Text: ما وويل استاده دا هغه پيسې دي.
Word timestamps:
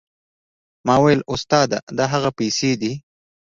ما 0.87 0.95
وويل 1.01 1.21
استاده 1.35 1.79
دا 1.97 2.05
هغه 2.13 2.29
پيسې 2.39 2.71
دي. 2.81 2.93